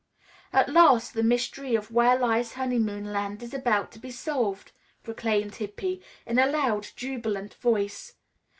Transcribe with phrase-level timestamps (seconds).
[0.51, 4.71] "At last the mystery of 'Where lies honeymoon land?' is about to be solved,"
[5.03, 8.13] proclaimed Hippy, in a loud, jubilant voice.